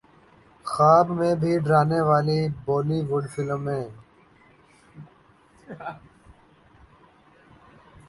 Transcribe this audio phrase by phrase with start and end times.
[0.65, 3.85] خواب میں بھی ڈرانے والی بولی وڈ فلمیں